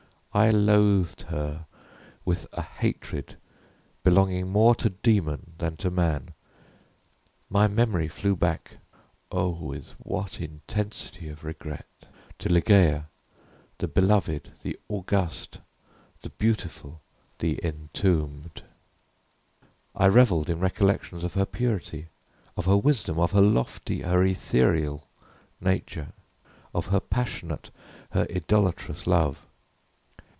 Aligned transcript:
I 0.33 0.49
loathed 0.49 1.23
her 1.23 1.65
with 2.23 2.47
a 2.53 2.61
hatred 2.61 3.35
belonging 4.01 4.47
more 4.49 4.73
to 4.75 4.89
demon 4.89 5.55
than 5.57 5.75
to 5.83 5.91
man. 5.91 6.33
My 7.49 7.67
memory 7.67 8.07
flew 8.07 8.37
back 8.37 8.77
(oh, 9.29 9.49
with 9.49 9.91
what 9.99 10.39
intensity 10.39 11.27
of 11.27 11.43
regret!) 11.43 11.85
to 12.39 12.47
Ligeia, 12.47 13.09
the 13.79 13.89
beloved, 13.89 14.53
the 14.63 14.79
august, 14.87 15.57
the 16.21 16.29
beautiful, 16.29 17.01
the 17.39 17.59
entombed. 17.61 18.63
I 19.93 20.05
reveled 20.05 20.49
in 20.49 20.61
recollections 20.61 21.25
of 21.25 21.33
her 21.33 21.45
purity, 21.45 22.07
of 22.55 22.67
her 22.67 22.77
wisdom, 22.77 23.19
of 23.19 23.33
her 23.33 23.41
lofty 23.41 23.99
her 24.03 24.23
ethereal 24.23 25.09
nature, 25.59 26.13
of 26.73 26.85
her 26.85 27.01
passionate, 27.01 27.69
her 28.11 28.25
idolatrous 28.33 29.05
love. 29.05 29.45